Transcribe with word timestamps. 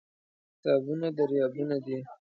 کتابونه 0.53 1.07
دریابونه 1.17 1.77
دي. 1.85 1.97